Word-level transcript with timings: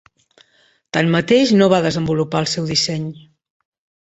Tanmateix 0.97 1.51
no 1.59 1.67
va 1.75 1.83
desenvolupar 1.87 2.43
el 2.45 2.49
seu 2.55 2.71
disseny. 2.73 3.07